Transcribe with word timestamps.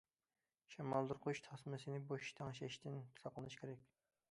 شامالدۇرغۇچ 0.75 1.41
تاسمىسىنى 1.49 2.01
بوش 2.11 2.33
تەڭشەشتىن 2.41 2.99
ساقلىنىش 3.23 3.63
كېرەك. 3.65 3.89